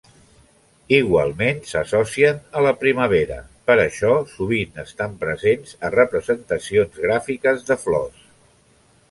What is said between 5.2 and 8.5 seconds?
presents a representacions gràfiques de flors.